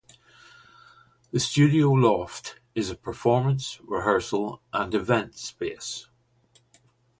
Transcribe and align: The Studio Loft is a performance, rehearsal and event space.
The 1.31 1.39
Studio 1.39 1.91
Loft 1.91 2.55
is 2.73 2.89
a 2.89 2.95
performance, 2.95 3.79
rehearsal 3.83 4.59
and 4.73 4.91
event 4.95 5.35
space. 5.35 6.07